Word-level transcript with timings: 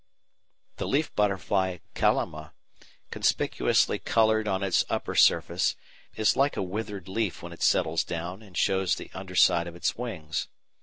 The 0.77 0.87
leaf 0.87 1.13
butterfly 1.15 1.77
Kallima, 1.93 2.53
conspicuously 3.11 3.99
coloured 3.99 4.47
on 4.47 4.63
its 4.63 4.83
upper 4.89 5.13
surface, 5.13 5.75
is 6.15 6.35
like 6.35 6.57
a 6.57 6.63
withered 6.63 7.07
leaf 7.07 7.43
when 7.43 7.53
it 7.53 7.61
settles 7.61 8.03
down 8.03 8.41
and 8.41 8.57
shows 8.57 8.95
the 8.95 9.11
under 9.13 9.35
side 9.35 9.67
of 9.67 9.75
its 9.75 9.95
wings. 9.95 10.47